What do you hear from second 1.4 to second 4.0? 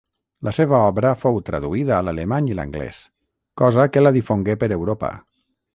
traduïda a l'alemany i l'anglès, cosa